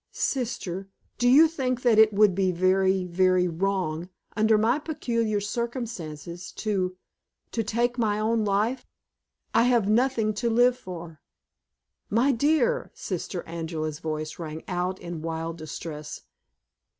"Sister, 0.11 0.87
do 1.19 1.29
you 1.29 1.47
think 1.47 1.83
that 1.83 1.99
it 1.99 2.11
would 2.11 2.33
be 2.33 2.51
very, 2.51 3.03
very 3.05 3.47
wrong, 3.47 4.09
under 4.35 4.57
my 4.57 4.79
peculiar 4.79 5.39
circumstances, 5.39 6.51
to 6.53 6.97
to 7.51 7.63
take 7.63 7.99
my 7.99 8.17
own 8.19 8.43
life? 8.43 8.87
I 9.53 9.65
have 9.65 9.87
nothing 9.87 10.33
to 10.41 10.49
live 10.49 10.75
for." 10.75 11.21
"My 12.09 12.31
dear!" 12.31 12.89
Sister 12.95 13.43
Angela's 13.43 13.99
voice 13.99 14.39
rang 14.39 14.63
out 14.67 14.97
in 14.99 15.21
wild 15.21 15.59
distress. 15.59 16.21